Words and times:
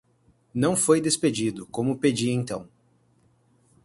Não 0.51 0.75
foi 0.75 0.99
despedido, 0.99 1.67
como 1.67 1.95
pedia 1.99 2.31
então; 2.33 2.67